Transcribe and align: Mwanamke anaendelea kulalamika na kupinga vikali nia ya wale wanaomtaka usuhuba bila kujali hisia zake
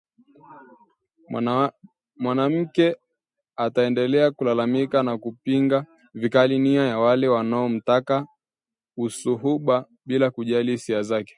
Mwanamke 2.19 2.97
anaendelea 3.57 4.31
kulalamika 4.31 5.03
na 5.03 5.17
kupinga 5.17 5.85
vikali 6.13 6.59
nia 6.59 6.83
ya 6.87 6.99
wale 6.99 7.27
wanaomtaka 7.27 8.27
usuhuba 8.97 9.85
bila 10.05 10.31
kujali 10.31 10.71
hisia 10.71 11.01
zake 11.03 11.29